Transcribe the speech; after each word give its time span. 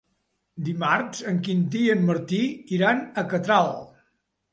Dimarts 0.69 1.19
en 1.31 1.37
Quintí 1.47 1.81
i 1.89 1.91
en 1.95 2.01
Martí 2.07 2.39
iran 2.79 3.03
a 3.23 3.25
Catral. 3.35 3.71